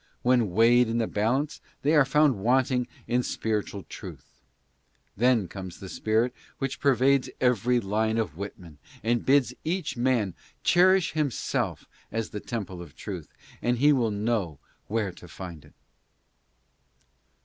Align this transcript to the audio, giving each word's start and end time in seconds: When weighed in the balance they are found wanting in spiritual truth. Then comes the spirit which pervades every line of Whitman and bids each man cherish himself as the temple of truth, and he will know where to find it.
When 0.23 0.49
weighed 0.49 0.87
in 0.89 0.97
the 0.97 1.05
balance 1.05 1.61
they 1.83 1.93
are 1.93 2.05
found 2.05 2.39
wanting 2.39 2.87
in 3.07 3.21
spiritual 3.21 3.83
truth. 3.83 4.41
Then 5.15 5.47
comes 5.47 5.79
the 5.79 5.89
spirit 5.89 6.33
which 6.57 6.79
pervades 6.79 7.29
every 7.39 7.79
line 7.79 8.17
of 8.17 8.35
Whitman 8.35 8.79
and 9.03 9.23
bids 9.23 9.53
each 9.63 9.95
man 9.97 10.33
cherish 10.63 11.11
himself 11.11 11.85
as 12.11 12.31
the 12.31 12.39
temple 12.39 12.81
of 12.81 12.95
truth, 12.95 13.31
and 13.61 13.77
he 13.77 13.93
will 13.93 14.09
know 14.09 14.57
where 14.87 15.11
to 15.11 15.27
find 15.27 15.63
it. 15.63 15.75